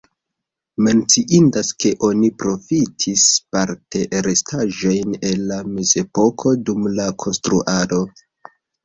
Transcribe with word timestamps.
Menciindas, 0.85 1.67
ke 1.83 1.91
oni 2.07 2.31
profitis 2.43 3.25
parte 3.57 4.01
restaĵojn 4.29 5.13
el 5.33 5.45
la 5.53 5.61
mezepoko 5.77 6.55
dum 6.71 6.89
la 7.01 7.07
konstruado. 7.27 8.01